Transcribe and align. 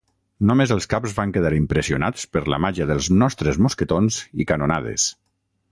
Només 0.51 0.71
els 0.75 0.87
caps 0.93 1.13
van 1.17 1.33
quedar 1.35 1.51
impressionats 1.57 2.25
per 2.37 2.43
la 2.55 2.59
màgia 2.67 2.89
dels 2.93 3.13
nostres 3.25 3.61
mosquetons 3.67 4.19
i 4.45 4.49
canonades. 4.53 5.07